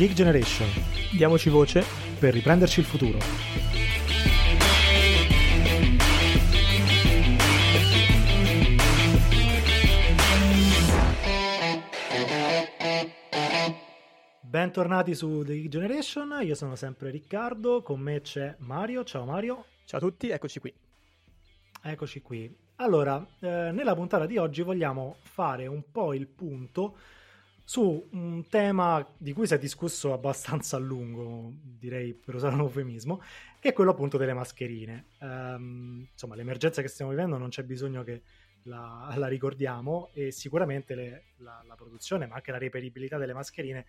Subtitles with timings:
[0.00, 0.66] Geek Generation.
[1.12, 1.84] Diamoci voce
[2.18, 3.18] per riprenderci il futuro.
[14.40, 19.04] Bentornati su The Geek Generation, io sono sempre Riccardo, con me c'è Mario.
[19.04, 19.66] Ciao Mario.
[19.84, 20.74] Ciao a tutti, eccoci qui.
[21.82, 22.56] Eccoci qui.
[22.76, 26.96] Allora, eh, nella puntata di oggi vogliamo fare un po' il punto
[27.70, 32.62] su un tema di cui si è discusso abbastanza a lungo, direi per usare un
[32.62, 33.22] eufemismo,
[33.60, 35.10] che è quello appunto delle mascherine.
[35.20, 38.22] Um, insomma, l'emergenza che stiamo vivendo non c'è bisogno che
[38.64, 43.86] la, la ricordiamo e sicuramente le, la, la, produzione, ma anche la reperibilità delle mascherine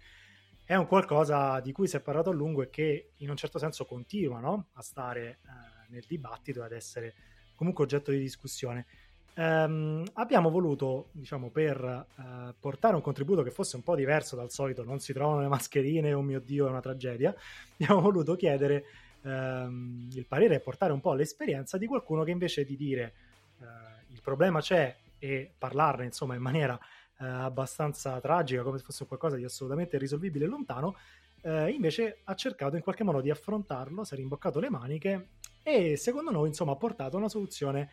[0.64, 3.58] è un qualcosa di cui si è parlato a lungo e che in un certo
[3.58, 4.68] senso continua no?
[4.74, 7.16] a stare uh, nel dibattito e ad essere
[7.56, 8.86] comunque oggetto di discussione.
[9.34, 11.82] Um, abbiamo voluto, diciamo, per
[12.18, 15.48] uh, portare un contributo che fosse un po' diverso dal solito, non si trovano le
[15.48, 17.34] mascherine, oh mio Dio, è una tragedia,
[17.80, 18.84] abbiamo voluto chiedere
[19.22, 23.14] um, il parere e portare un po' l'esperienza di qualcuno che invece di dire
[23.60, 23.64] uh,
[24.10, 29.38] il problema c'è e parlarne, insomma, in maniera uh, abbastanza tragica, come se fosse qualcosa
[29.38, 30.96] di assolutamente irrisolvibile e lontano,
[31.44, 35.30] invece ha cercato in qualche modo di affrontarlo, si è rimboccato le maniche
[35.64, 37.90] e secondo noi, insomma, ha portato una soluzione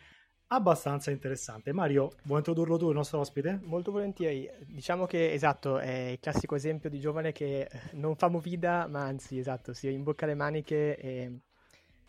[0.49, 1.73] abbastanza interessante.
[1.73, 3.59] Mario, vuoi introdurlo tu, il nostro ospite?
[3.63, 4.49] Molto volentieri.
[4.65, 9.37] Diciamo che esatto, è il classico esempio di giovane che non fa movida, ma anzi,
[9.37, 11.39] esatto, si rimbocca le maniche e,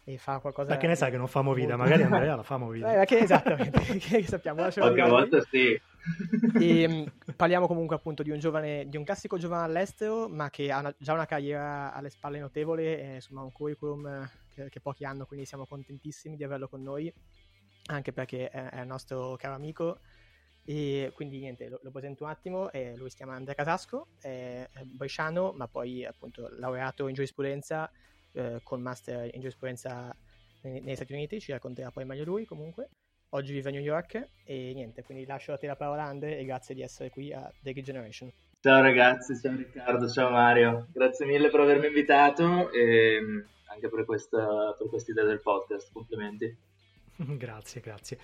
[0.04, 0.70] e fa qualcosa.
[0.70, 1.76] Ma che ne sai che non fa movida?
[1.76, 2.92] Magari Andrea la fa movida.
[2.92, 4.68] Eh, ma che esattamente, che sappiamo.
[4.70, 5.78] Qualche volta sì.
[6.58, 10.72] E, mm, parliamo comunque appunto di un giovane, di un classico giovane all'estero, ma che
[10.72, 15.04] ha una, già una carriera alle spalle notevole, e, insomma un curriculum che, che pochi
[15.04, 17.12] hanno, quindi siamo contentissimi di averlo con noi
[17.86, 20.00] anche perché è, il nostro caro amico.
[20.64, 24.68] E quindi niente, lo, lo presento un attimo, eh, lui si chiama Andrea Casasco, è
[24.84, 27.90] bresciano, ma poi appunto laureato in giurisprudenza
[28.32, 30.14] eh, con master in giurisprudenza
[30.62, 32.90] negli, negli Stati Uniti, ci racconterà poi meglio lui comunque.
[33.30, 36.44] Oggi vive a New York e niente, quindi lascio a te la parola Andre e
[36.44, 38.30] grazie di essere qui a The Generation.
[38.60, 43.18] Ciao ragazzi, ciao Riccardo, ciao Mario, grazie mille per avermi invitato e
[43.68, 46.54] anche per questa, per questa idea del podcast, complimenti.
[47.36, 48.18] grazie, grazie.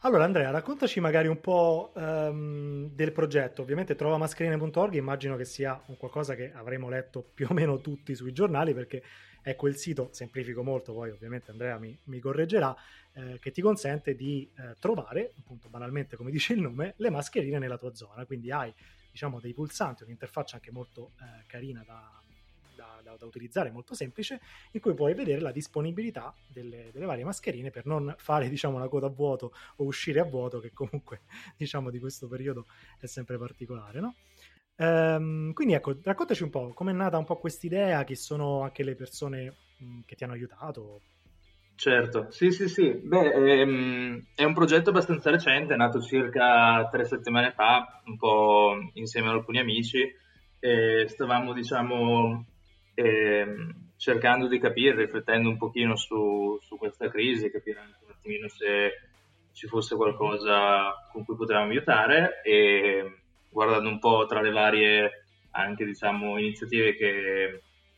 [0.00, 3.62] Allora Andrea, raccontaci magari un po' um, del progetto.
[3.62, 8.32] Ovviamente trovamascherine.org immagino che sia un qualcosa che avremo letto più o meno tutti sui
[8.32, 9.02] giornali perché
[9.40, 12.74] è quel sito, semplifico molto, poi ovviamente Andrea mi, mi correggerà,
[13.12, 17.58] eh, che ti consente di eh, trovare, appunto banalmente come dice il nome, le mascherine
[17.58, 18.26] nella tua zona.
[18.26, 18.72] Quindi hai
[19.10, 22.20] diciamo dei pulsanti, un'interfaccia anche molto eh, carina da,
[22.74, 24.40] da, da, da, utilizzare, molto semplice,
[24.72, 28.88] in cui puoi vedere la disponibilità delle, delle, varie mascherine per non fare diciamo, una
[28.88, 31.22] coda a vuoto o uscire a vuoto, che comunque
[31.56, 32.66] diciamo di questo periodo
[32.98, 34.00] è sempre particolare.
[34.00, 34.14] No?
[34.76, 38.94] Ehm, quindi ecco, raccontaci un po' com'è nata un po' quest'idea, chi sono anche le
[38.94, 39.54] persone
[40.04, 41.00] che ti hanno aiutato.
[41.76, 42.92] Certo, sì, sì, sì.
[42.92, 48.74] Beh, ehm, è un progetto abbastanza recente, è nato circa tre settimane fa, un po'
[48.94, 50.22] insieme ad alcuni amici.
[51.06, 52.46] Stavamo, diciamo,
[52.94, 58.48] ehm, cercando di capire, riflettendo un pochino su, su questa crisi, capire anche un attimino
[58.48, 58.92] se
[59.52, 65.84] ci fosse qualcosa con cui potevamo aiutare e guardando un po' tra le varie anche
[65.84, 67.44] diciamo iniziative che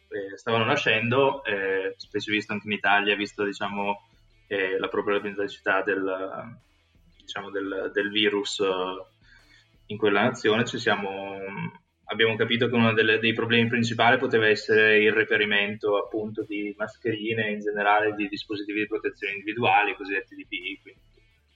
[0.08, 4.06] eh, stavano nascendo, eh, specie visto anche in Italia, visto diciamo
[4.46, 6.58] eh, la problematicità del,
[7.18, 8.66] diciamo, del, del virus eh,
[9.86, 11.38] in quella nazione, ci siamo
[12.16, 17.50] abbiamo capito che uno delle, dei problemi principali poteva essere il reperimento appunto di mascherine,
[17.50, 21.00] in generale di dispositivi di protezione individuali, cosiddetti DPI, quindi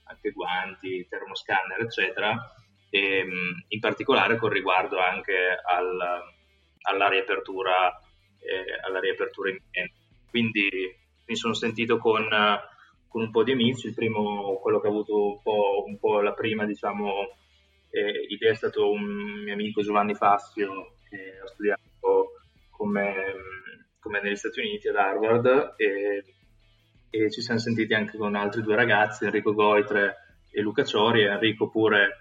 [0.03, 2.37] anche guanti, termoscanner, eccetera,
[2.91, 3.25] e
[3.67, 5.33] in particolare con riguardo anche
[5.63, 5.99] al,
[6.81, 7.99] alla riapertura,
[8.39, 9.99] eh, alla riapertura imminente.
[10.29, 10.69] Quindi
[11.25, 12.27] mi sono sentito con,
[13.07, 16.21] con, un po' di amici, il primo, quello che ha avuto un po', un po
[16.21, 17.35] la prima, diciamo,
[17.91, 19.03] eh, idea è stato un
[19.43, 22.31] mio amico Giovanni Fassio che ha studiato
[22.69, 23.13] come,
[23.99, 26.23] come negli Stati Uniti ad Harvard e,
[27.09, 30.15] e, ci siamo sentiti anche con altri due ragazzi, Enrico Goitre
[30.49, 31.23] e Luca Ciori.
[31.23, 32.17] Enrico pure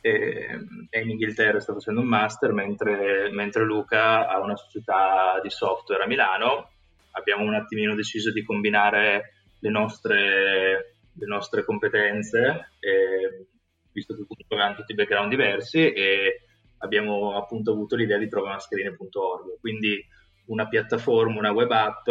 [0.00, 6.04] è, in Inghilterra, sta facendo un master, mentre, mentre Luca ha una società di software
[6.04, 6.70] a Milano.
[7.12, 12.72] Abbiamo un attimino deciso di combinare le nostre, le nostre competenze.
[12.78, 13.46] E,
[13.96, 16.42] visto che comunque avevamo tutti background diversi e
[16.78, 20.04] abbiamo appunto avuto l'idea di trovamascherine.org, quindi
[20.46, 22.08] una piattaforma, una web app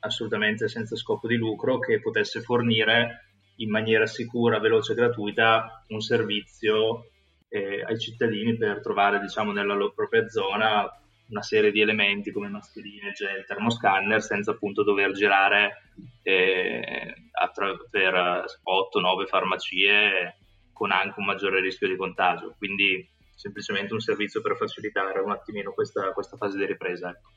[0.00, 6.00] assolutamente senza scopo di lucro che potesse fornire in maniera sicura, veloce e gratuita un
[6.00, 7.06] servizio
[7.48, 10.86] eh, ai cittadini per trovare diciamo nella loro propria zona
[11.30, 15.84] una serie di elementi come mascherine, gel, termoscanner senza appunto dover girare
[16.22, 20.36] eh, attra- per 8-9 farmacie
[20.74, 22.54] con anche un maggiore rischio di contagio.
[22.58, 27.08] Quindi semplicemente un servizio per facilitare un attimino questa, questa fase di ripresa.
[27.08, 27.30] Ecco.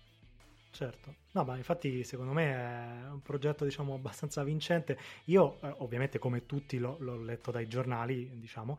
[0.77, 4.97] Certo, no, ma infatti secondo me è un progetto diciamo abbastanza vincente.
[5.25, 8.77] Io eh, ovviamente come tutti l'ho, l'ho, letto dai giornali, diciamo,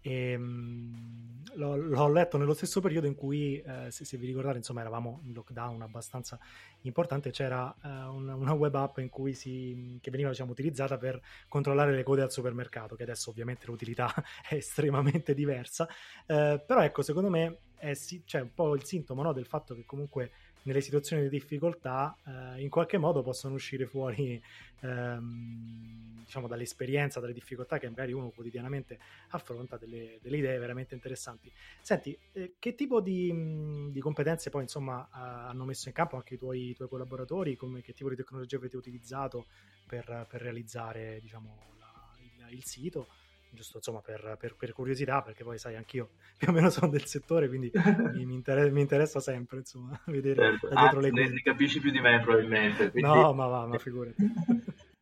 [0.00, 4.58] e mh, l'ho, l'ho, letto nello stesso periodo in cui, eh, se, se, vi ricordate,
[4.58, 6.38] insomma, eravamo in lockdown abbastanza
[6.82, 11.20] importante, c'era eh, una, una, web app in cui si, che veniva diciamo, utilizzata per
[11.48, 14.12] controllare le code al supermercato, che adesso ovviamente l'utilità
[14.48, 15.88] è estremamente diversa,
[16.26, 19.74] eh, però ecco, secondo me è sì, cioè, un po' il sintomo no, del fatto
[19.74, 20.32] che comunque
[20.68, 24.40] nelle situazioni di difficoltà eh, in qualche modo possono uscire fuori
[24.80, 28.98] ehm, diciamo dall'esperienza, dalle difficoltà che magari uno quotidianamente
[29.30, 31.50] affronta delle, delle idee veramente interessanti.
[31.80, 36.38] Senti, eh, che tipo di, di, competenze poi insomma hanno messo in campo anche i
[36.38, 39.46] tuoi, i tuoi collaboratori, come, che tipo di tecnologia avete utilizzato
[39.86, 43.06] per, per realizzare diciamo, la, il, il sito?
[43.50, 47.06] Giusto insomma per, per, per, curiosità, perché poi sai, anch'io più o meno sono del
[47.06, 47.70] settore, quindi
[48.14, 50.68] mi, mi, interessa, mi, interessa, sempre insomma vedere certo.
[50.68, 51.28] da dietro ah, le cose.
[51.28, 52.90] Ne capisci più di me probabilmente.
[52.90, 53.08] Quindi...
[53.08, 54.16] No, ma va, ma figurati.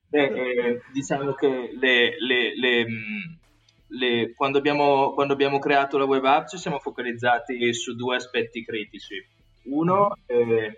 [0.09, 2.87] Beh, eh, diciamo che le, le, le,
[3.89, 8.65] le, quando, abbiamo, quando, abbiamo, creato la web app ci siamo focalizzati su due aspetti
[8.65, 9.15] critici.
[9.65, 10.73] Uno è mm.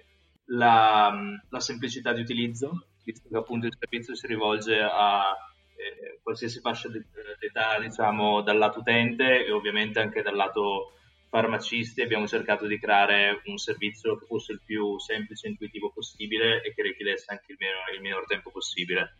[0.46, 1.12] la,
[1.48, 5.36] la semplicità di utilizzo, visto che appunto il servizio si rivolge a
[5.78, 10.94] eh, qualsiasi fascia d'età diciamo, dal lato utente e ovviamente anche dal lato
[11.28, 16.62] farmacisti abbiamo cercato di creare un servizio che fosse il più semplice e intuitivo possibile
[16.62, 19.18] e che richiedesse anche il, meno, il minor tempo possibile.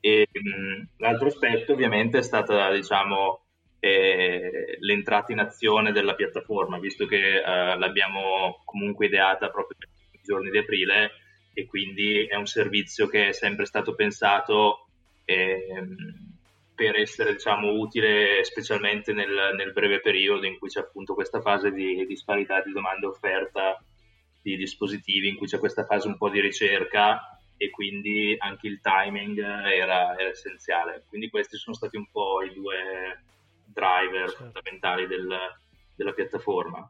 [0.00, 3.44] E, mh, l'altro aspetto ovviamente è stata diciamo,
[3.80, 7.42] eh, l'entrata in azione della piattaforma, visto che eh,
[7.76, 11.10] l'abbiamo comunque ideata proprio per i giorni di aprile
[11.52, 14.87] e quindi è un servizio che è sempre stato pensato
[15.28, 15.96] ehm,
[16.74, 21.70] per essere diciamo, utile specialmente nel, nel, breve periodo in cui c'è appunto questa fase
[21.72, 23.82] di disparità di domanda e offerta
[24.40, 28.80] di dispositivi, in cui c'è questa fase un po' di ricerca e quindi anche il
[28.80, 31.04] timing era, era essenziale.
[31.08, 33.24] Quindi questi sono stati un po' i due
[33.66, 34.44] driver certo.
[34.44, 35.36] fondamentali del,
[35.96, 36.88] della piattaforma.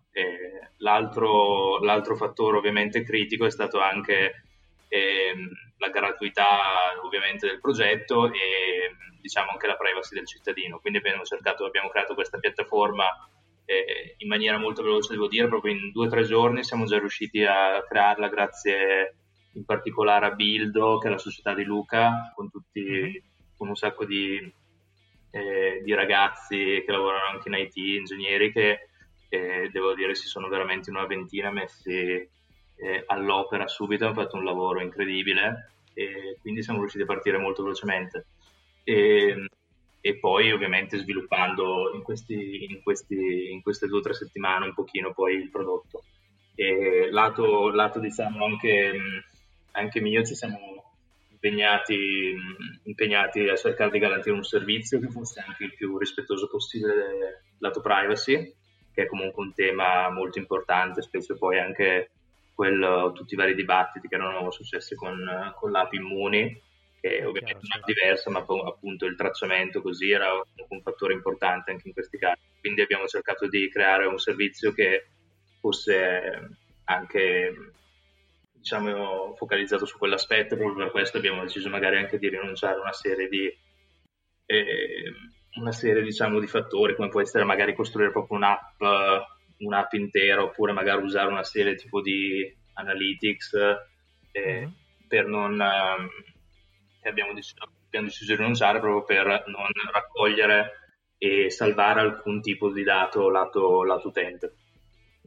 [0.77, 4.43] L'altro, l'altro, fattore ovviamente critico è stato anche
[4.89, 5.49] ehm,
[5.79, 6.59] la gratuità
[7.03, 10.79] ovviamente del progetto e diciamo anche la privacy del cittadino.
[10.79, 13.05] Quindi abbiamo cercato, abbiamo creato questa piattaforma
[13.65, 16.99] eh, in maniera molto veloce, devo dire, proprio in due o tre giorni siamo già
[16.99, 19.15] riusciti a crearla grazie
[19.53, 23.15] in particolare a Bildo, che è la società di Luca, con, tutti, mm-hmm.
[23.57, 24.41] con un sacco di,
[25.31, 28.89] eh, di, ragazzi che lavorano anche in IT, ingegneri, che
[29.29, 32.27] eh, devo dire si sono veramente una ventina messi
[32.79, 37.63] eh, all'opera subito, hanno fatto un lavoro incredibile e quindi siamo riusciti a partire molto
[37.63, 38.27] velocemente.
[38.85, 39.49] E,
[40.01, 44.75] e poi ovviamente sviluppando in, questi, in, questi, in, queste due o tre settimane un
[44.75, 46.05] pochino poi il prodotto.
[46.55, 48.93] E lato, lato diciamo anche,
[49.73, 50.59] anche mio ci siamo
[51.31, 52.35] impegnati,
[52.85, 57.81] impegnati a cercare di garantire un servizio che fosse anche il più rispettoso possibile lato
[57.81, 58.55] privacy,
[58.93, 62.11] che è comunque un tema molto importante, spesso poi anche
[62.59, 65.17] quello, tutti i vari dibattiti che erano successi con,
[65.55, 66.61] con l'app Immuni,
[67.01, 71.95] che ovviamente è diversa, ma appunto il tracciamento così era un fattore importante anche in
[71.95, 72.41] questi casi.
[72.59, 75.07] Quindi abbiamo cercato di creare un servizio che
[75.61, 76.49] fosse
[76.87, 77.55] anche
[78.55, 82.93] diciamo, focalizzato su quell'aspetto, proprio per questo abbiamo deciso magari anche di rinunciare a una
[82.93, 83.47] serie di,
[84.47, 85.13] eh,
[85.61, 88.83] una serie, diciamo, di fattori, come può essere magari costruire proprio un'app
[89.59, 93.55] un'app intera oppure magari usare una serie tipo di analytics
[94.33, 94.71] eh, mm-hmm.
[95.09, 100.73] per non eh, abbiamo, deciso, abbiamo deciso di rinunciare proprio per non raccogliere
[101.19, 104.55] e salvare alcun tipo di dato lato, lato utente.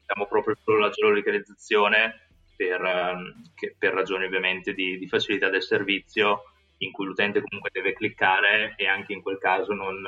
[0.01, 3.41] Abbiamo proprio solo la geolocalizzazione per, ehm,
[3.77, 6.43] per ragioni ovviamente di, di, facilità del servizio
[6.77, 10.01] in cui l'utente comunque deve cliccare e anche in quel caso non,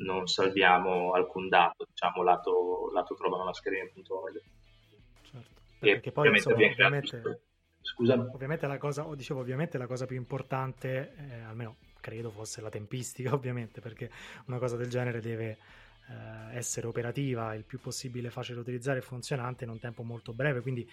[0.00, 4.40] non salviamo alcun dato, diciamo lato, lato trova mascherine.org.
[5.22, 7.40] Certo, perché poi insomma, ovviamente,
[7.80, 8.14] Scusa.
[8.14, 12.70] ovviamente la cosa, o dicevo ovviamente la cosa più importante, eh, almeno credo fosse la
[12.70, 14.10] tempistica ovviamente, perché
[14.46, 15.58] una cosa del genere deve
[16.08, 20.32] eh, essere operativa il più possibile facile da utilizzare e funzionante in un tempo molto
[20.32, 20.88] breve, quindi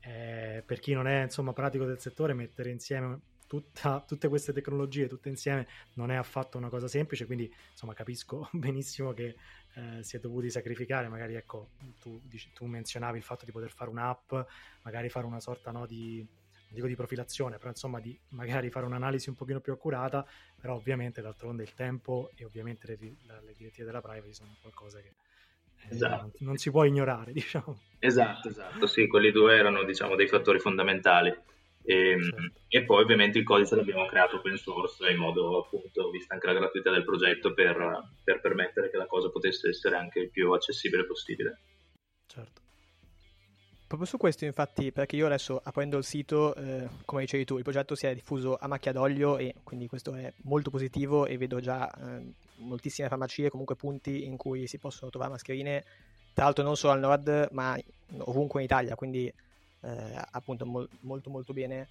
[0.00, 5.08] eh, per chi non è insomma pratico del settore mettere insieme tutta, tutte queste tecnologie
[5.08, 9.34] tutte insieme non è affatto una cosa semplice, quindi insomma capisco benissimo che
[9.74, 13.70] eh, si è dovuti sacrificare, magari ecco, tu, dici, tu, menzionavi il fatto di poter
[13.70, 14.34] fare un'app,
[14.82, 16.24] magari fare una sorta no, di,
[16.68, 20.26] dico di profilazione, però insomma di magari fare un'analisi un pochino più accurata,
[20.60, 25.14] però ovviamente d'altronde il tempo e ovviamente le, le direttive della privacy sono qualcosa che
[25.88, 26.20] eh, esatto.
[26.20, 27.80] non, non, si può ignorare, diciamo.
[27.98, 31.34] Esatto, esatto, sì, quelli due erano diciamo dei fattori fondamentali.
[31.88, 36.34] E, ehm, e, poi ovviamente il codice l'abbiamo creato open source in modo appunto, vista
[36.34, 40.30] anche la gratuità del progetto, per, per permettere che la cosa potesse essere anche il
[40.30, 41.58] più accessibile possibile.
[42.26, 42.60] Certo.
[43.86, 47.62] Proprio su questo, infatti, perché io adesso aprendo il sito, eh, come dicevi tu, il
[47.62, 51.58] progetto si è diffuso a macchia d'olio e quindi questo è molto positivo e vedo
[51.58, 55.84] già eh, moltissime farmacie, comunque punti in cui si possono trovare mascherine,
[56.34, 57.78] tra l'altro non solo al nord, ma
[58.18, 59.32] ovunque in Italia, quindi
[59.82, 61.88] eh, appunto mo- molto molto bene,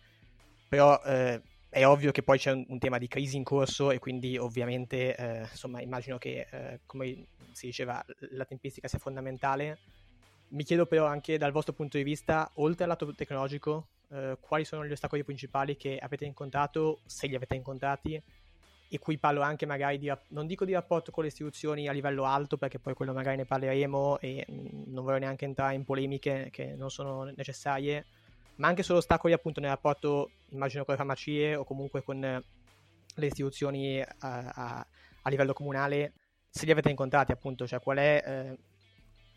[0.67, 3.99] però eh, è ovvio che poi c'è un, un, tema di crisi in corso e
[3.99, 9.79] quindi ovviamente eh, insomma immagino che eh, come si diceva la tempistica sia fondamentale.
[10.49, 14.63] Mi chiedo però anche dal vostro punto di vista, oltre al lato tecnologico, eh, quali
[14.63, 18.21] sono gli ostacoli principali che avete incontrato, se li avete incontrati,
[18.89, 22.23] e qui parlo anche magari di, non dico di rapporto con le istituzioni a livello
[22.23, 26.49] alto, perché poi quello magari ne parleremo e mm, non voglio neanche entrare in polemiche
[26.51, 28.05] che non sono necessarie,
[28.55, 33.25] ma anche solo ostacoli appunto nel rapporto, immagino, con le farmacie o comunque con le
[33.25, 34.87] istituzioni a, a,
[35.21, 36.13] a livello comunale,
[36.49, 38.57] se li avete incontrati appunto, cioè qual è eh,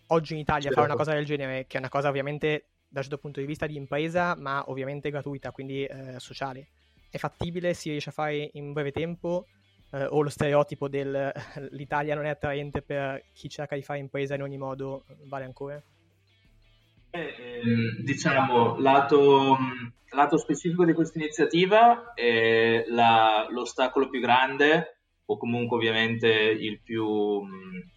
[0.09, 0.77] oggi in Italia certo.
[0.77, 3.67] fare una cosa del genere, che è una cosa ovviamente dal certo punto di vista
[3.67, 6.69] di impresa, ma ovviamente gratuita, quindi eh, sociale
[7.11, 9.47] è fattibile, si riesce a fare in breve tempo,
[9.93, 11.33] eh, o lo stereotipo del
[11.73, 15.83] l'Italia non è attraente per chi cerca di fare impresa in ogni modo vale ancora?
[17.11, 19.59] Eh, ehm, diciamo, lato,
[20.11, 27.43] lato, specifico di questa iniziativa, eh, la, l'ostacolo più grande, o comunque ovviamente il più,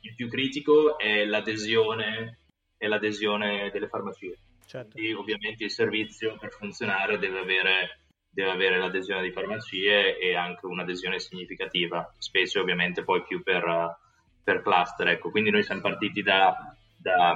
[0.02, 2.40] il più critico, è l'adesione,
[2.76, 4.38] è l'adesione delle farmacie.
[4.66, 4.94] Certo.
[4.94, 8.03] Quindi, ovviamente il servizio per funzionare deve avere
[8.34, 13.98] deve avere l'adesione di farmacie e anche un'adesione significativa, specie ovviamente poi più per,
[14.44, 15.08] per cluster.
[15.10, 15.30] Ecco.
[15.30, 16.56] Quindi noi siamo partiti da,
[16.98, 17.36] da,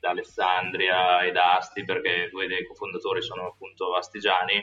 [0.00, 4.62] da, Alessandria e da Asti perché due dei cofondatori sono appunto astigiani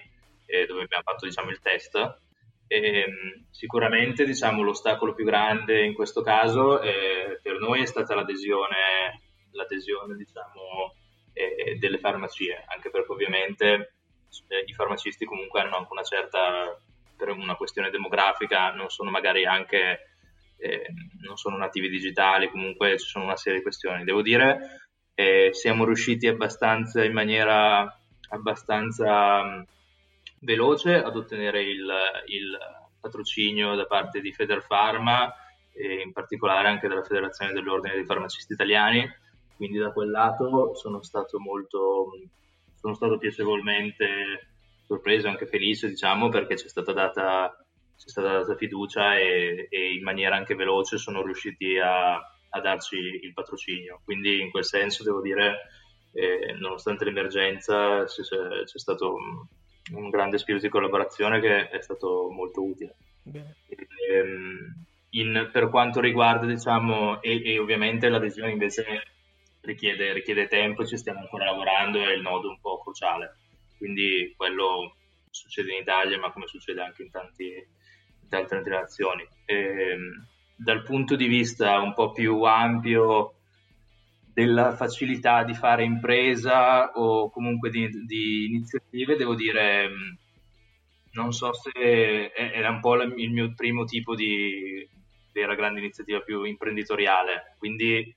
[0.67, 1.95] dove abbiamo fatto diciamo, il test.
[2.67, 3.05] E,
[3.49, 10.15] sicuramente diciamo, l'ostacolo più grande in questo caso eh, per noi è stata l'adesione, l'adesione
[10.15, 10.95] diciamo,
[11.33, 13.93] eh, delle farmacie, anche perché ovviamente
[14.47, 16.79] eh, i farmacisti comunque hanno anche una certa,
[17.15, 20.15] per una questione demografica, non sono magari anche,
[20.57, 20.87] eh,
[21.21, 24.03] non sono nativi digitali, comunque ci sono una serie di questioni.
[24.03, 24.81] Devo dire,
[25.13, 27.95] eh, siamo riusciti abbastanza in maniera
[28.29, 29.65] abbastanza mh,
[30.39, 31.91] veloce ad ottenere il,
[32.27, 32.57] il
[32.99, 35.33] patrocinio da parte di Federpharma
[35.73, 39.09] e in particolare anche dalla Federazione dell'Ordine dei Farmacisti Italiani,
[39.55, 42.11] quindi da quel lato sono stato molto
[42.81, 44.49] sono stato piacevolmente
[44.85, 47.55] sorpreso, anche felice, diciamo, perché c'è stata data,
[47.95, 52.97] c'è stata data fiducia e, e, in maniera anche veloce sono riusciti a, a, darci
[52.97, 54.01] il patrocinio.
[54.03, 55.69] Quindi in quel senso devo dire,
[56.13, 59.45] eh, nonostante l'emergenza, c'è, c'è stato un,
[59.97, 62.95] un, grande spirito di collaborazione che è stato molto utile.
[63.31, 69.10] E, ehm, in, per quanto riguarda, diciamo, e, e ovviamente l'adesione invece
[69.61, 73.37] richiede, richiede tempo, ci stiamo ancora lavorando, è il nodo un po' cruciale.
[73.77, 74.95] Quindi quello
[75.29, 79.27] succede in Italia, ma come succede anche in, tanti, in tante altre nazioni.
[79.45, 83.35] E, ehm, dal punto di vista un po' più ampio
[84.33, 89.89] della facilità di fare impresa o comunque di, di iniziative, devo dire,
[91.13, 94.87] non so se era un po' il mio primo tipo di
[95.33, 98.15] vera grande iniziativa più imprenditoriale, quindi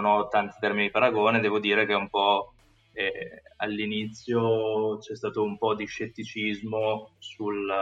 [0.00, 2.52] non ho tanti termini di paragone, devo dire che un po'
[2.92, 7.72] eh, all'inizio c'è stato un po' di scetticismo sul,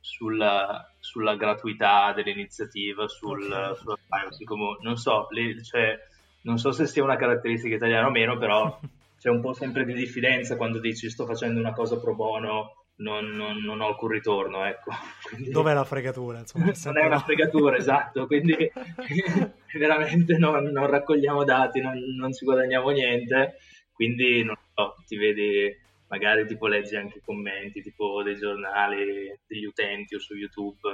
[0.00, 3.76] sulla, sulla gratuità dell'iniziativa, sul, okay.
[3.76, 4.44] sulla privacy.
[4.44, 5.98] Come, non, so, le, cioè,
[6.42, 8.78] non so se sia una caratteristica italiana o meno, però
[9.18, 13.26] c'è un po' sempre di diffidenza quando dici sto facendo una cosa pro bono non,
[13.30, 14.64] non, non, ho alcun ritorno.
[14.64, 14.92] Ecco.
[15.28, 16.38] Quindi, Dov'è la fregatura?
[16.38, 18.54] Insomma, non è una fregatura, esatto, quindi
[19.78, 23.56] veramente non, non raccogliamo dati, non, non, ci guadagniamo niente,
[23.92, 25.74] quindi non so, ti vedi,
[26.08, 30.88] magari tipo leggi anche i commenti tipo dei giornali, degli utenti o su YouTube,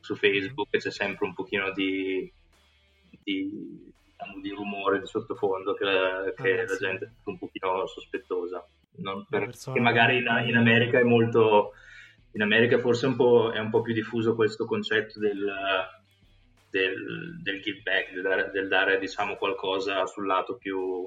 [0.00, 2.30] su Facebook, c'è sempre un pochino di,
[3.22, 6.84] di, diciamo, di rumore di sottofondo che, la, che ah, la sì.
[6.84, 11.72] gente è un pochino sospettosa non per, che magari in, in, America è molto,
[12.32, 15.50] in America forse un è un po' più diffuso questo concetto del,
[16.72, 21.04] del, del give back, del dare, del dare, diciamo qualcosa sul lato più,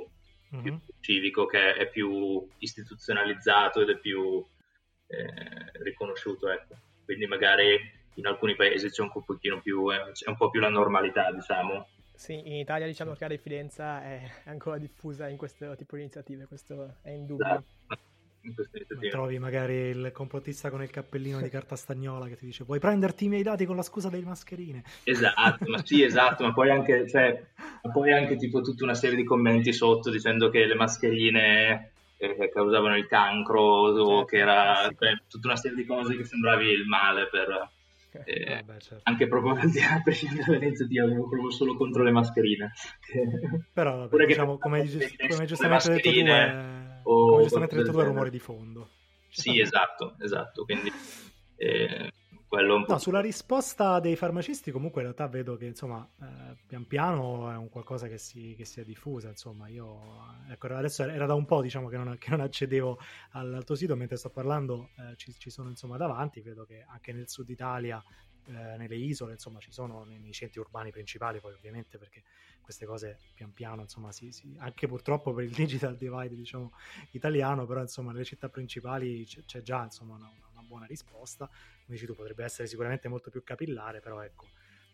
[0.54, 0.64] mm-hmm.
[0.64, 4.46] più, civico che è più istituzionalizzato ed è più
[5.08, 6.50] eh, riconosciuto.
[6.50, 6.76] Ecco.
[7.04, 7.78] Quindi magari
[8.14, 11.88] in alcuni paesi c'è un pochino più, è un po' più la normalità, diciamo.
[12.14, 16.46] Sì, in Italia diciamo che la diffidenza è ancora diffusa in questo tipo di iniziative,
[16.46, 17.44] questo è indubbio.
[17.44, 18.14] Esatto
[18.46, 19.10] in queste iniziative.
[19.10, 23.26] Trovi magari il complottista con il cappellino di carta stagnola che ti dice puoi prenderti
[23.26, 24.84] i miei dati con la scusa delle mascherine.
[25.04, 27.44] Esatto, ma sì, esatto, ma poi anche, cioè,
[27.92, 32.96] poi anche tipo tutta una serie di commenti sotto dicendo che le mascherine eh, causavano
[32.96, 36.86] il cancro o certo, che era cioè, tutta una serie di cose che sembravi il
[36.86, 37.70] male per...
[38.24, 39.02] Eh, Vabbè, certo.
[39.04, 42.72] anche proprio a prescindere dall'iniziativa proprio solo contro le mascherine
[43.74, 44.90] però vabbè, diciamo, come,
[45.28, 48.90] come giustamente detto tu è o Come giustamente detto rumore di fondo.
[49.30, 50.64] Sì, esatto, esatto.
[50.64, 50.92] Quindi
[51.58, 52.12] eh,
[52.48, 57.52] quello No, sulla risposta dei farmacisti comunque in realtà vedo che insomma eh, pian piano
[57.52, 60.00] è un qualcosa che si, che si, è diffusa, insomma io
[60.50, 62.98] ecco, adesso era da un po' diciamo che non, che non accedevo
[63.32, 66.86] al, al, tuo sito mentre sto parlando eh, ci, ci, sono insomma davanti, vedo che
[66.88, 68.02] anche nel sud Italia
[68.48, 72.24] eh, nelle isole, insomma, ci sono nei, nei, centri urbani principali, poi ovviamente perché
[72.62, 76.72] queste cose pian piano, insomma, si, si, anche purtroppo per il digital divide, diciamo,
[77.12, 81.48] italiano, però insomma, nelle città principali c'è, c'è già, insomma, una, una, buona risposta.
[81.48, 84.48] Come dici tu, potrebbe essere sicuramente molto più capillare, però ecco,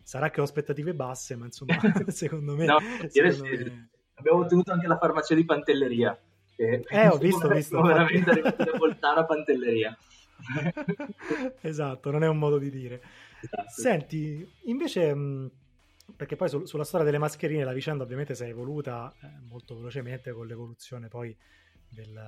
[0.03, 1.75] sarà che ho aspettative basse, ma insomma,
[2.07, 2.65] secondo me...
[2.65, 2.77] No,
[3.07, 3.89] secondo me...
[4.15, 6.17] Abbiamo ottenuto anche la farmacia di Pantelleria.
[6.55, 7.81] Che eh, ho visto, ho visto.
[7.81, 9.97] Veramente da Voltara Pantelleria.
[11.61, 13.01] esatto, non è un modo di dire.
[13.41, 13.69] Esatto.
[13.69, 15.15] Senti, invece,
[16.15, 19.75] perché poi su, sulla storia delle mascherine la vicenda ovviamente si è evoluta eh, molto
[19.75, 21.35] velocemente con l'evoluzione poi
[21.87, 22.19] del,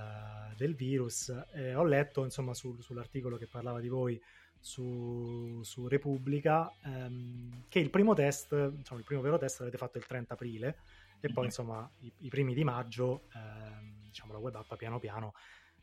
[0.56, 1.34] del virus.
[1.54, 4.22] Eh, ho letto insomma su, sull'articolo che parlava di voi
[4.60, 9.98] su, su Repubblica ehm, che il primo test, diciamo il primo vero test l'avete fatto
[9.98, 10.78] il 30 aprile
[11.20, 15.34] e poi insomma i, i primi di maggio ehm, diciamo la web app piano piano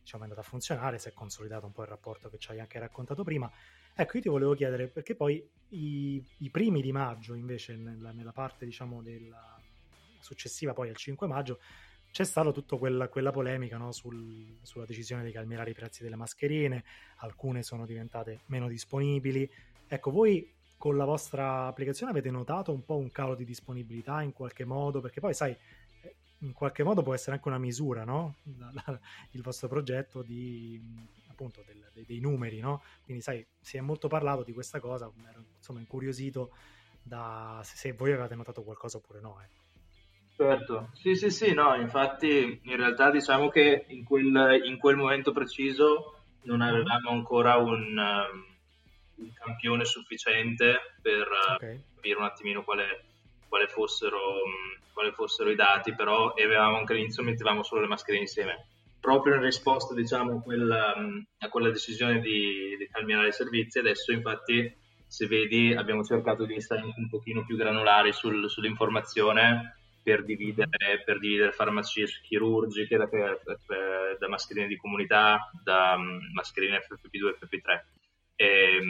[0.01, 2.61] diciamo, è andata a funzionare, si è consolidato un po' il rapporto che ci hai
[2.61, 3.51] anche raccontato prima.
[3.95, 8.33] Ecco, io ti volevo chiedere, perché poi i, i primi di maggio, invece, nella, nella
[8.33, 9.61] parte, diciamo, della,
[10.21, 11.61] successiva poi al 5 maggio,
[12.11, 16.17] c'è stata tutta quella, quella polemica no, sul, sulla decisione di calmierare i prezzi delle
[16.17, 16.85] mascherine,
[17.17, 19.49] alcune sono diventate meno disponibili.
[19.87, 24.33] Ecco, voi con la vostra applicazione avete notato un po' un calo di disponibilità in
[24.33, 25.01] qualche modo?
[25.01, 25.57] Perché poi, sai,
[26.41, 28.37] in qualche modo può essere anche una misura, no?
[28.59, 29.01] La, la,
[29.33, 30.81] il vostro progetto di
[31.29, 32.83] appunto del, dei, dei, numeri, no?
[33.05, 36.53] Quindi sai, si è molto parlato di questa cosa, ero insomma incuriosito
[37.03, 39.41] da se, se voi avete notato qualcosa oppure no.
[39.41, 39.59] Eh.
[40.37, 45.33] Certo, sì, sì, sì, no, infatti in realtà diciamo che in quel, in quel momento
[45.33, 48.45] preciso non avevamo ancora un, um,
[49.17, 51.85] un campione sufficiente per okay.
[51.95, 53.05] capire un attimino quale,
[53.49, 57.87] quale fossero um, quali fossero i dati, però e avevamo anche all'inizio mettevamo solo le
[57.87, 58.67] mascherine insieme.
[59.01, 60.95] Proprio in risposta diciamo, quella,
[61.39, 66.61] a quella decisione di, di calmierare i servizi, adesso infatti se vedi abbiamo cercato di
[66.61, 73.09] stare un pochino più granulari sul, sull'informazione per dividere, per dividere farmacie chirurgiche da,
[74.19, 75.97] da, mascherine di comunità, da
[76.35, 77.81] mascherine FFP2 e FFP3.
[78.37, 78.81] E,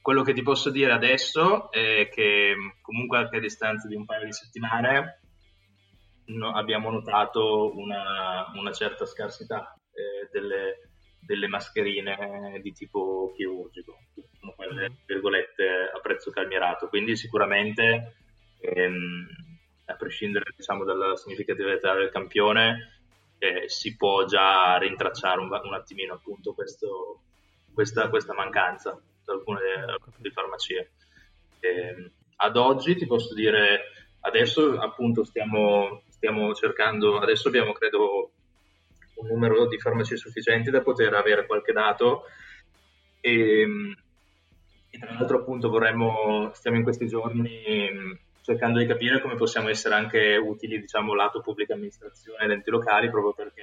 [0.00, 4.24] quello che ti posso dire adesso è che comunque anche a distanza di un paio
[4.24, 5.18] di settimane
[6.28, 13.98] no, abbiamo notato una, una certa scarsità eh, delle, delle, mascherine di tipo chirurgico,
[14.38, 14.94] sono quelle mm.
[15.06, 18.14] virgolette a prezzo calmierato, quindi sicuramente
[18.60, 19.26] ehm,
[19.86, 22.98] a prescindere diciamo, dalla significatività del campione
[23.38, 27.22] eh, si può già rintracciare un, un attimino appunto questo,
[27.72, 29.60] questa, questa, mancanza da alcune
[30.16, 30.92] delle farmacie.
[31.60, 33.80] Eh, ad oggi ti posso dire,
[34.20, 38.30] adesso appunto stiamo stiamo cercando, adesso abbiamo credo
[39.14, 42.24] un numero di farmaci sufficienti da poter avere qualche dato
[43.20, 43.62] e,
[44.90, 49.94] e tra l'altro appunto vorremmo, stiamo in questi giorni cercando di capire come possiamo essere
[49.94, 53.62] anche utili diciamo lato pubblica amministrazione ed enti locali proprio perché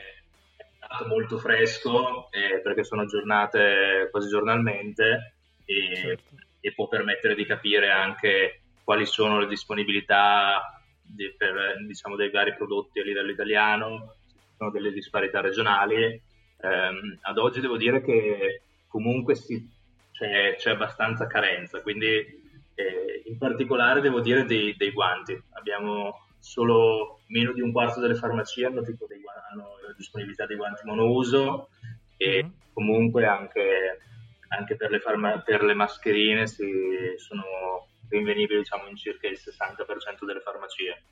[0.55, 5.33] è un dato molto fresco eh, perché sono aggiornate quasi giornalmente
[5.65, 6.35] e, certo.
[6.59, 10.74] e può permettere di capire anche quali sono le disponibilità
[11.05, 16.03] di, per diciamo, dei vari prodotti a livello italiano, ci sono delle disparità regionali.
[16.03, 16.91] Eh,
[17.21, 19.69] ad oggi devo dire che comunque si,
[20.11, 25.39] c'è, c'è, abbastanza carenza, quindi eh, in particolare devo dire dei, dei, guanti.
[25.51, 30.55] Abbiamo solo meno di un quarto delle farmacie hanno, tipo dei, hanno la disponibilità di
[30.55, 31.69] guanti monouso
[32.17, 32.53] e mm-hmm.
[32.73, 33.99] comunque anche
[34.47, 36.65] anche per le, farma- per le mascherine si,
[37.17, 37.43] sono
[38.15, 41.04] rinvenibili diciamo, in circa il 60% delle farmacie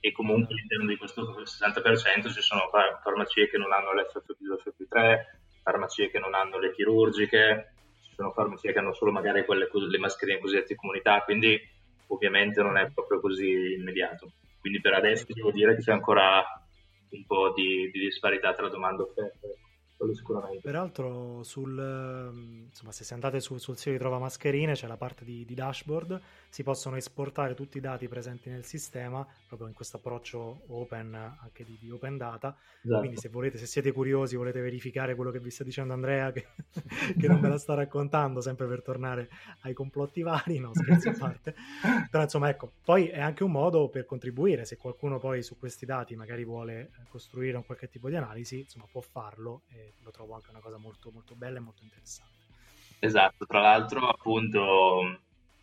[0.00, 5.18] e comunque all'interno di questo 60% ci sono far- farmacie che non hanno l'FFP2 FFP3,
[5.62, 7.72] farmacie che non hanno le chirurgiche,
[8.04, 11.60] ci sono farmacie che hanno solo magari quelle, le mascherine cosiddette comunità, quindi
[12.08, 14.32] ovviamente non è proprio così immediato.
[14.60, 16.44] Quindi per adesso devo dire che c'è ancora
[17.10, 19.46] un po' di, di disparità tra domanda e offerta
[19.98, 20.60] quello sicuramente.
[20.62, 25.24] Peraltro, sul, ehm, insomma, se andate su, sul sito di Trova Mascherine c'è la parte
[25.24, 29.98] di, di, dashboard, si possono esportare tutti i dati presenti nel sistema, proprio in questo
[29.98, 32.56] approccio open, anche di, di open data.
[32.82, 32.98] Esatto.
[33.00, 36.48] Quindi se volete, se siete curiosi, volete verificare quello che vi sta dicendo Andrea, che,
[37.18, 39.28] che non me la sta raccontando, sempre per tornare
[39.62, 41.54] ai complotti vari, no, scherzi a parte.
[42.10, 45.86] Però insomma, ecco, poi è anche un modo per contribuire, se qualcuno poi su questi
[45.86, 49.62] dati magari vuole eh, costruire un qualche tipo di analisi, insomma, può farlo.
[49.70, 52.36] E, lo trovo anche una cosa molto, molto bella e molto interessante.
[53.00, 55.20] Esatto, tra l'altro appunto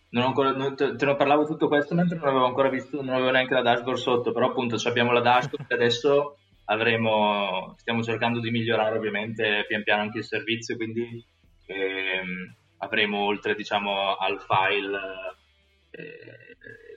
[0.09, 3.15] non ancora, non, te, te ne parlavo tutto questo mentre non avevo ancora visto, non
[3.15, 8.39] avevo neanche la dashboard sotto, però appunto abbiamo la dashboard e adesso avremo, stiamo cercando
[8.39, 11.23] di migliorare ovviamente pian piano anche il servizio, quindi
[11.65, 14.97] ehm, avremo oltre diciamo al file
[15.91, 16.55] eh,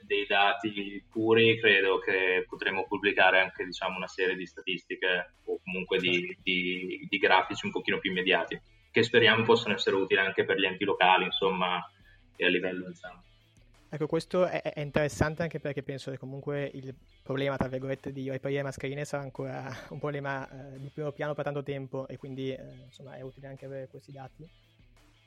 [0.09, 5.99] dei dati puri, credo che potremo pubblicare anche diciamo, una serie di statistiche o comunque
[5.99, 8.59] di, di, di, grafici un pochino più immediati,
[8.91, 11.79] che speriamo possano essere utili anche per gli enti locali, insomma,
[12.39, 13.23] e a livello diciamo.
[13.91, 18.63] Ecco, questo è, interessante anche perché penso che comunque il problema, tra virgolette, di reperire
[18.63, 22.63] mascherine sarà ancora un problema eh, di primo piano per tanto tempo e quindi eh,
[22.85, 24.47] insomma è utile anche avere questi dati.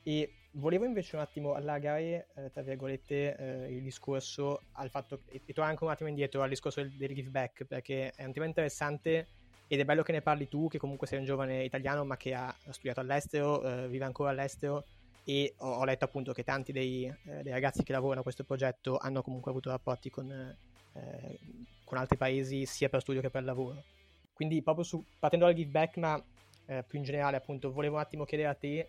[0.04, 5.40] E volevo invece un attimo allargare, eh, tra virgolette, eh, il discorso al fatto, e,
[5.44, 8.32] e tornare anche un attimo indietro al discorso del, del give back, perché è un
[8.32, 9.26] tema interessante
[9.66, 12.32] ed è bello che ne parli tu, che comunque sei un giovane italiano ma che
[12.32, 14.84] ha studiato all'estero, eh, vive ancora all'estero
[15.24, 18.98] e ho, letto appunto che tanti dei, eh, dei, ragazzi che lavorano a questo progetto
[18.98, 21.38] hanno comunque avuto rapporti con, eh,
[21.84, 23.82] con altri paesi sia per studio che per lavoro.
[24.32, 26.22] Quindi proprio su, partendo dal give back, ma
[26.66, 28.88] eh, più in generale appunto, volevo un attimo chiedere a te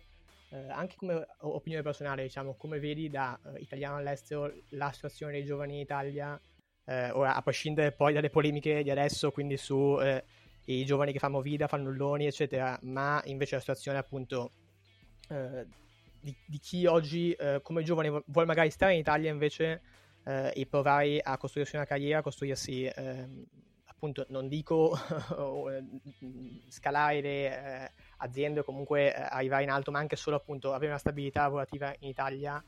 [0.54, 5.44] eh, anche come opinione personale, diciamo, come vedi da uh, italiano all'estero la situazione dei
[5.44, 6.40] giovani in Italia,
[6.84, 10.22] eh, ora a prescindere poi dalle polemiche di adesso, quindi su eh,
[10.66, 14.52] i giovani che fanno vida, fanno nulloni, eccetera, ma invece la situazione appunto
[15.28, 15.66] eh,
[16.24, 19.82] di, di, chi oggi eh, come giovane vuole magari stare in Italia invece
[20.24, 23.44] e provare a costruirsi una carriera, costruirsi ehm,
[24.04, 24.96] appunto non dico
[26.68, 30.98] scalare le aziende o comunque eh, arrivare in alto, ma anche solo appunto avere una
[30.98, 32.62] stabilità lavorativa in Italia.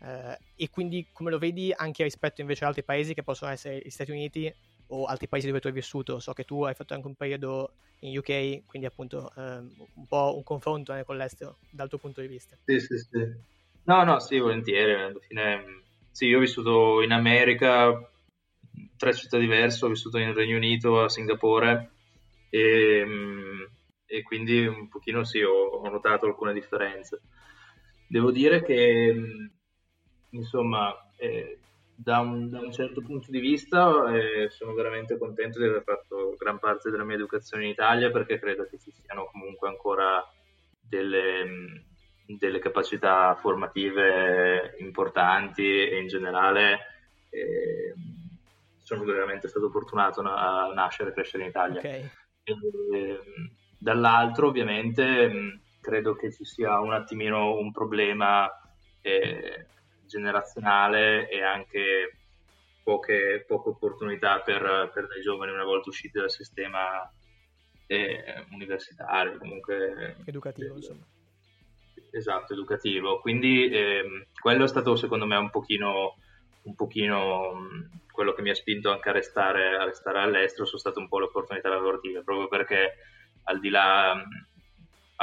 [0.00, 3.80] Eh, e quindi come lo vedi anche rispetto invece ad altri paesi che possono essere
[3.84, 4.54] gli Stati Uniti
[4.88, 6.18] o altri paesi dove tu hai vissuto?
[6.20, 10.34] So che tu hai fatto anche un periodo in UK, quindi appunto ehm, un po'
[10.36, 12.56] un confronto eh, con l'estero dal tuo punto di vista.
[12.64, 13.32] Sì, sì, sì.
[13.84, 14.94] No, no, sì, volentieri.
[14.94, 18.10] Alla fine, sì, io ho vissuto in America,
[18.96, 21.90] tre città diverse, ho vissuto in Regno Unito, a Singapore
[22.50, 23.04] e
[24.14, 27.20] e quindi un pochino sì, ho, ho notato alcune differenze.
[28.06, 29.14] Devo dire che,
[30.30, 31.58] insomma, eh,
[31.94, 36.34] da, un, da, un, certo punto di vista eh, sono veramente contento di aver fatto
[36.38, 40.24] gran parte della mia educazione in Italia perché credo che ci siano comunque ancora
[40.80, 41.84] delle,
[42.26, 46.78] delle capacità formative importanti e in generale
[47.30, 47.94] eh,
[48.82, 51.78] sono veramente stato fortunato a nascere e crescere in Italia.
[51.78, 52.10] Okay.
[52.42, 53.20] E,
[53.84, 58.50] Dall'altro, ovviamente, credo che ci sia un attimino un problema
[59.02, 59.66] eh,
[60.06, 62.18] generazionale e anche
[62.82, 67.10] poche, poche opportunità per, per, dei giovani una volta usciti dal sistema
[67.86, 71.04] eh, universitario, comunque educativo, eh, insomma.
[72.10, 73.18] Esatto, educativo.
[73.18, 76.16] Quindi ehm, quello è stato secondo me un pochino,
[76.62, 80.78] un pochino mh, quello che mi ha spinto anche a restare, a restare all'estero, sono
[80.78, 82.94] state un po' le opportunità lavorative, proprio perché
[83.44, 84.14] al di là,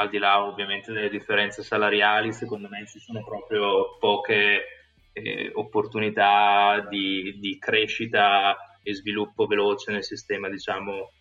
[0.02, 4.64] al di là ovviamente delle differenze salariali, secondo me ci sono proprio poche
[5.12, 11.12] eh, opportunità di, di, crescita e sviluppo veloce nel sistema, diciamo,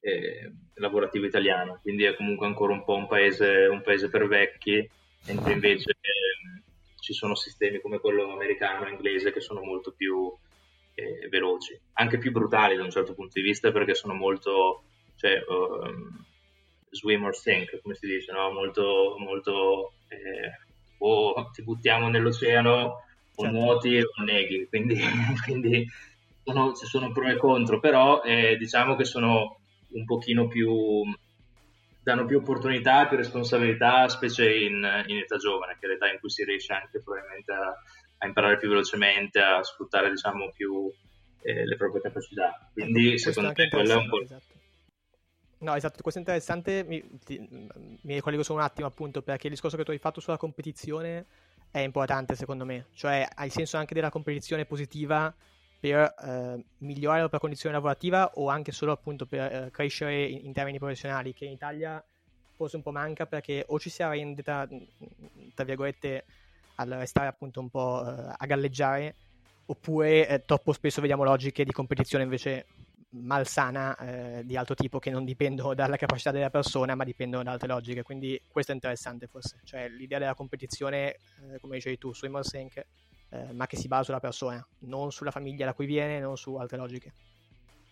[0.00, 1.80] eh, lavorativo italiano.
[1.82, 4.88] Quindi è comunque ancora un po' un paese, un paese per vecchi,
[5.26, 6.62] mentre invece eh,
[7.00, 10.32] ci sono sistemi come quello americano e inglese che sono molto più
[10.94, 14.82] eh, veloci, anche più brutali da un certo punto di vista perché sono molto...
[15.16, 16.26] Cioè, um,
[16.90, 18.50] swim or sink, come si dice, no?
[18.52, 20.66] molto, molto eh,
[20.98, 23.02] o ti buttiamo nell'oceano
[23.34, 23.56] o certo.
[23.56, 25.00] nuoti o neghi, quindi,
[25.44, 25.86] quindi
[26.44, 29.58] sono, ci sono pro e contro, però eh, diciamo che sono
[29.90, 31.04] un pochino più
[32.08, 36.30] danno più opportunità, più responsabilità, specie in, in, età giovane, che è l'età in cui
[36.30, 37.74] si riesce anche probabilmente a,
[38.18, 40.90] a imparare più velocemente, a sfruttare diciamo più
[41.42, 42.70] eh, le proprie capacità.
[42.72, 44.22] Quindi ecco, secondo me quello è un po'...
[44.22, 44.56] Esatto.
[45.60, 49.54] No, esatto, questo è interessante, mi, ti, mi ricollego solo un attimo appunto perché il
[49.54, 51.26] discorso che tu hai fatto sulla competizione
[51.70, 55.34] è importante secondo me, cioè hai senso anche della competizione positiva
[55.80, 60.46] per eh, migliorare la propria condizione lavorativa o anche solo appunto per eh, crescere in,
[60.46, 62.02] in, termini professionali, che in Italia
[62.54, 64.66] forse un po' manca perché o ci si arrende tra,
[65.54, 66.24] tra virgolette
[66.76, 69.14] al restare appunto un po' eh, a galleggiare
[69.66, 72.66] oppure eh, troppo spesso vediamo logiche di competizione invece
[73.10, 77.52] malsana eh, di altro tipo che non dipendono dalla capacità della persona ma dipendono da
[77.52, 78.02] altre logiche.
[78.02, 79.60] Quindi questo è interessante forse.
[79.64, 81.16] Cioè l'idea della competizione
[81.52, 82.76] eh, come dicevi tu su Immersync
[83.30, 86.54] eh, ma che si basa sulla persona non sulla famiglia da cui viene non su
[86.56, 87.12] altre logiche.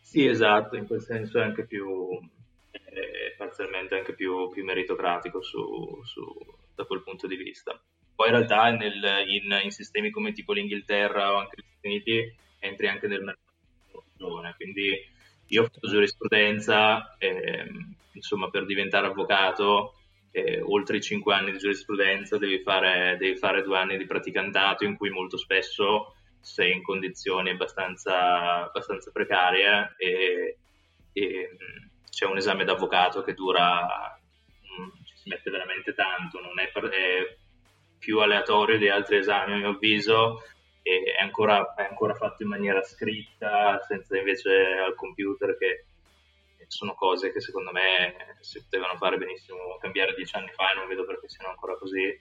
[0.00, 2.09] Sì esatto in quel senso è anche più
[2.70, 6.22] eh, parzialmente anche più, più meritocratico su, su,
[6.74, 7.79] da quel punto di vista.
[8.14, 12.35] Poi in realtà nel, in, in, sistemi come tipo l'Inghilterra o anche gli Stati Uniti
[12.61, 13.46] entri anche nel mercato
[14.16, 15.14] giovane, quindi
[15.48, 17.70] io ho fatto giurisprudenza, eh,
[18.12, 19.94] insomma per diventare avvocato,
[20.31, 24.85] eh, oltre i 5 anni di giurisprudenza devi fare, devi fare due anni di praticantato
[24.85, 30.59] in cui molto spesso sei in condizioni abbastanza, abbastanza precarie e,
[31.12, 31.57] e,
[32.11, 34.18] c'è un esame d'avvocato che dura,
[34.81, 37.37] mm, ci si mette veramente tanto, non è, è
[37.98, 40.42] più aleatorio di altri esami a mio avviso
[40.87, 45.87] e è ancora, è ancora fatto in maniera scritta, senza invece al computer, che
[46.68, 50.87] sono cose che secondo me si potevano fare benissimo cambiare dieci anni fa e non
[50.87, 52.16] vedo perché siano ancora così.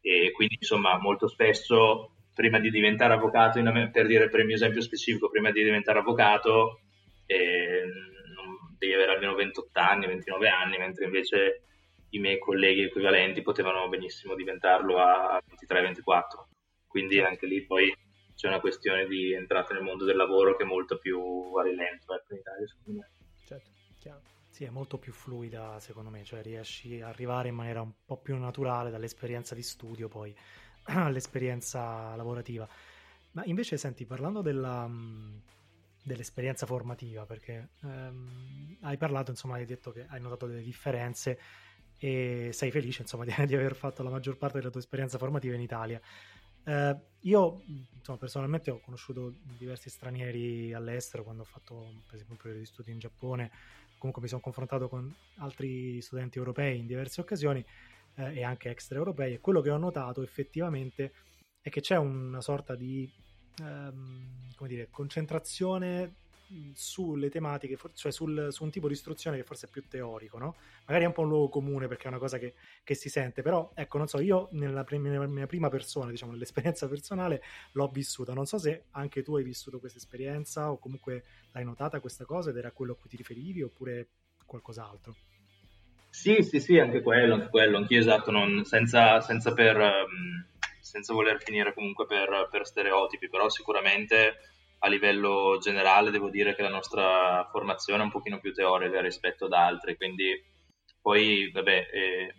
[0.00, 4.80] E quindi, insomma, molto spesso prima di diventare avvocato, per dire per il mio esempio
[4.80, 6.80] specifico, prima di diventare avvocato
[7.24, 7.84] eh,
[8.78, 11.62] devi avere almeno 28 anni, 29 anni, mentre invece
[12.10, 16.46] i miei colleghi equivalenti potevano benissimo diventarlo a 23-24.
[16.88, 17.94] Quindi anche lì poi
[18.38, 21.18] c'è una questione di entrata nel mondo del lavoro che è molto più
[21.58, 23.10] a rilento ecco, in Italia, secondo me.
[23.44, 24.22] Certo, chiaro.
[24.48, 28.16] Sì, è molto più fluida secondo me, cioè riesci ad arrivare in maniera un po'
[28.16, 30.32] più naturale dall'esperienza di studio poi
[30.86, 32.68] all'esperienza lavorativa.
[33.32, 34.88] Ma invece, senti, parlando della,
[36.04, 41.40] dell'esperienza formativa, perché ehm, hai parlato, insomma, hai detto che hai notato delle differenze
[41.98, 45.56] e sei felice, insomma, di, di aver fatto la maggior parte della tua esperienza formativa
[45.56, 46.00] in Italia.
[46.68, 47.62] Eh, io
[47.96, 52.66] insomma, personalmente ho conosciuto diversi stranieri all'estero quando ho fatto per esempio un periodo di
[52.66, 53.50] studi in Giappone,
[53.96, 57.64] comunque mi sono confrontato con altri studenti europei in diverse occasioni
[58.16, 61.12] eh, e anche extraeuropei e quello che ho notato effettivamente
[61.62, 63.10] è che c'è una sorta di
[63.62, 66.16] ehm, dire, concentrazione
[66.74, 70.56] sulle tematiche, cioè sul, su un tipo di istruzione che forse è più teorico, no?
[70.86, 73.42] Magari è un po' un luogo comune perché è una cosa che, che si sente,
[73.42, 78.32] però ecco, non so, io nella, pre- mia prima persona, diciamo, nell'esperienza personale l'ho vissuta,
[78.32, 82.50] non so se anche tu hai vissuto questa esperienza o comunque l'hai notata questa cosa
[82.50, 84.08] ed era quello a cui ti riferivi oppure
[84.46, 85.14] qualcos'altro.
[86.10, 90.06] Sì, sì, sì, anche quello, anche quello, anch'io esatto, non, senza, senza, per,
[90.80, 94.38] senza voler finire comunque per, per stereotipi, però sicuramente
[94.80, 99.46] a livello generale devo dire che la nostra formazione è un pochino più teorica rispetto
[99.46, 100.40] ad altre, quindi
[101.00, 102.34] poi vabbè, eh,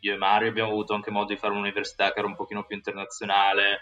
[0.00, 2.76] io e Mario abbiamo avuto anche modo di fare un'università che era un pochino più
[2.76, 3.78] internazionale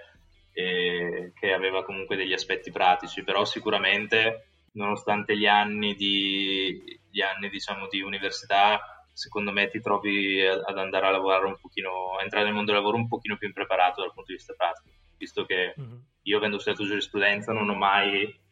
[0.52, 7.48] e che aveva comunque degli aspetti pratici, però sicuramente nonostante gli anni di, gli anni,
[7.48, 8.80] diciamo, di università
[9.12, 12.80] secondo me ti trovi ad andare a lavorare un pochino, a entrare nel mondo del
[12.80, 16.58] lavoro un pochino più impreparato dal punto di vista pratico, visto che mm-hmm io avendo
[16.58, 18.42] studiato giurisprudenza non ho mai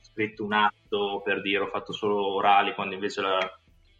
[0.00, 3.38] scritto un atto per dire ho fatto solo orali quando invece la,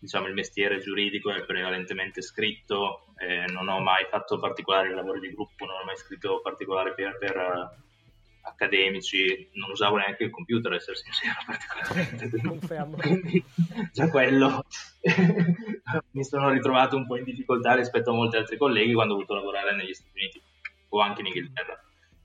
[0.03, 5.33] diciamo, il mestiere giuridico è prevalentemente scritto, eh, non ho mai fatto particolari lavori di
[5.33, 10.73] gruppo, non ho mai scritto particolari per, per uh, accademici, non usavo neanche il computer,
[10.73, 12.99] essere sincero, particolarmente.
[13.01, 13.45] Quindi,
[13.93, 14.65] già quello
[16.11, 19.35] mi sono ritrovato un po' in difficoltà rispetto a molti altri colleghi quando ho voluto
[19.35, 20.43] lavorare negli Stati Uniti
[20.89, 21.81] o anche in Inghilterra.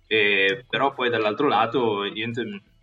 [0.07, 2.03] E, però poi dall'altro lato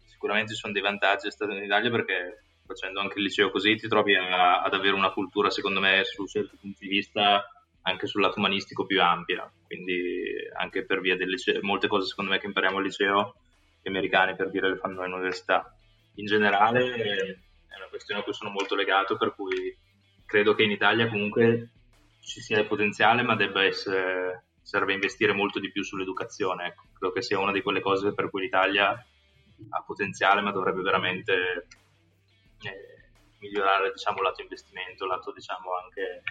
[0.05, 3.89] sicuramente ci sono dei vantaggi stare in Italia perché facendo anche il liceo così ti
[3.89, 7.49] trovi a, ad avere una cultura secondo me su certi punti di vista
[7.83, 9.51] anche sul lato umanistico più ampia.
[9.67, 13.35] Quindi anche per via del liceo molte cose secondo me che impariamo al liceo
[13.83, 15.75] gli americani per dire le fanno all'università
[16.17, 19.77] in generale è una questione a cui sono molto legato per cui
[20.25, 21.71] credo che in Italia comunque
[22.21, 26.69] ci sia il potenziale ma debba essere serve investire molto di più sull'educazione.
[26.69, 26.87] Ecco.
[26.95, 31.67] Credo che sia una di quelle cose per cui l'Italia ha potenziale, ma dovrebbe veramente
[32.63, 36.23] eh, migliorare diciamo, il lato investimento, lato diciamo, anche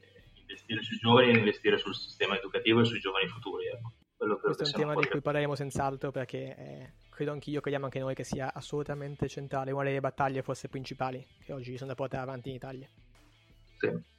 [0.00, 3.66] eh, investire sui giovani e investire sul sistema educativo e sui giovani futuri.
[3.66, 3.92] Ecco.
[4.20, 8.14] Questo è un tema di cui parleremo senz'altro perché eh, credo anch'io, crediamo anche noi
[8.14, 12.50] che sia assolutamente centrale, una delle battaglie forse principali che oggi sono da portare avanti
[12.50, 12.88] in Italia.
[13.78, 14.18] Sì.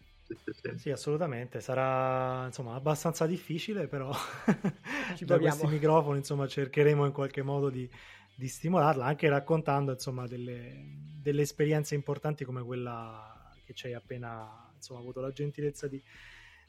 [0.76, 1.62] Sì, assolutamente.
[1.62, 4.12] Sarà insomma abbastanza difficile, però
[5.22, 7.90] da questi microfoni insomma cercheremo in qualche modo di,
[8.36, 14.72] di stimolarla, anche raccontando insomma delle, delle, esperienze importanti come quella che ci hai appena
[14.76, 16.02] insomma, avuto la gentilezza di,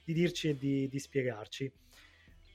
[0.05, 1.73] di dirci e di, di spiegarci.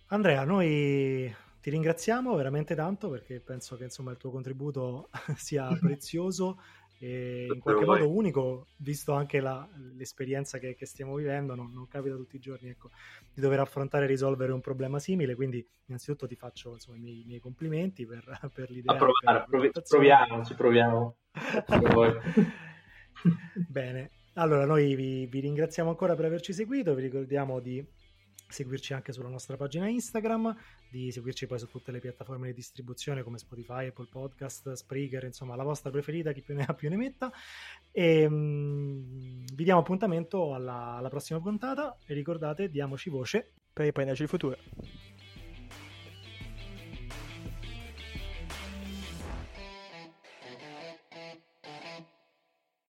[0.07, 6.61] Andrea, noi ti ringraziamo veramente tanto perché penso che insomma, il tuo contributo sia prezioso
[6.99, 11.87] e in qualche modo unico, visto anche la, l'esperienza che, che, stiamo vivendo, non, non,
[11.87, 12.89] capita tutti i giorni ecco,
[13.33, 17.21] di dover affrontare e risolvere un problema simile, quindi innanzitutto ti faccio insomma, i, miei,
[17.21, 18.95] i, miei, complimenti per, per l'idea.
[18.95, 21.15] A provare, provi- proviamo, ci proviamo.
[23.67, 27.85] Bene, allora noi vi, vi ringraziamo ancora per averci seguito, vi ricordiamo di
[28.47, 30.55] seguirci anche sulla nostra pagina Instagram,
[30.89, 35.55] di seguirci poi su tutte le piattaforme di distribuzione come Spotify, Apple Podcast, Spreaker, insomma
[35.55, 37.31] la vostra preferita, chi più ne ha più ne metta.
[37.91, 44.23] E um, vi diamo appuntamento alla, alla prossima puntata e ricordate, diamoci voce per riprenderci
[44.23, 44.57] il futuro.